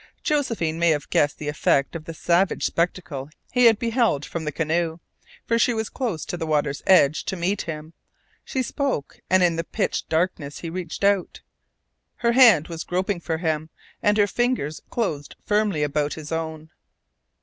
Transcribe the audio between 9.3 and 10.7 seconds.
in the pitch darkness